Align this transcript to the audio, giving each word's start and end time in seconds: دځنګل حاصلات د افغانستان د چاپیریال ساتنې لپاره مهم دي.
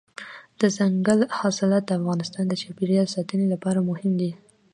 دځنګل 0.59 1.19
حاصلات 1.37 1.83
د 1.85 1.91
افغانستان 1.99 2.43
د 2.47 2.53
چاپیریال 2.61 3.07
ساتنې 3.15 3.45
لپاره 3.53 3.87
مهم 3.89 4.13
دي. 4.21 4.31